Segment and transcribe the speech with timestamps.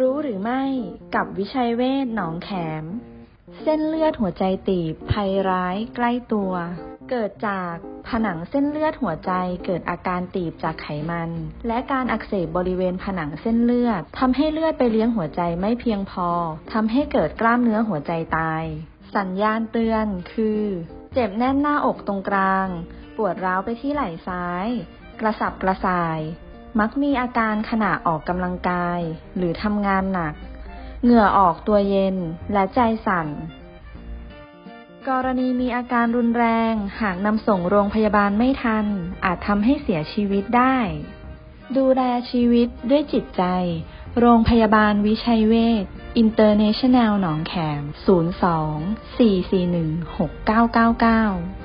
[0.00, 0.62] รู้หรือไม่
[1.14, 2.50] กับวิชัยเวชหนองแข
[2.82, 2.84] ม
[3.62, 6.52] เส้นเลือดหัวใจตีบภัยร้ายใกล้ตัว
[7.10, 7.74] เกิดจาก
[8.08, 9.32] ผนังเส้นเลือดหัวใจ
[9.64, 11.30] เกิดอาการตีบจากไขมัน
[11.66, 16.28] และการอักเสบบริเวณผนังเส้นเลือดทำให้เลือดไปเลี้ยงหัวใจไม่เพียงพอ
[16.72, 18.64] ทำให้เกิดกล้ามเนื้อหัวใจตาย
[19.16, 20.62] สัญญาณเตือนคือ
[21.14, 22.66] เจ็บแน่นหน้าอกตรงกลาง
[23.16, 24.66] ปวดร้าวไปที่ไหล่ซ้าย
[25.20, 26.20] กระสับกระส่าย
[26.80, 29.00] มักมีอาการขณะออกกำลังกาย
[29.36, 30.34] หรือทำงานหนัก
[31.02, 32.16] เหงื่อออกตัวเย็น
[32.52, 33.28] และใจสั่น
[35.08, 38.86] กรณีมีอาการรุนแรง หากนำส่งโรงพยาบาลไม่ทัน
[39.24, 40.76] อาจทำให้เสียชีวิตได้
[41.76, 43.42] ดูแลชีวิตด้วยจิตใจ
[44.20, 45.84] โรงพยาบาลวิชัยเวช
[46.16, 48.08] อินเตอร์เนชั่นแนลหนองแขม 02
[49.18, 51.63] 441 6999